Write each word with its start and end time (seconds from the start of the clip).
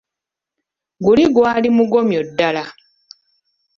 Guli 1.03 1.23
gwali 1.33 1.69
mugomyo 1.77 2.19
ddala! 2.27 2.63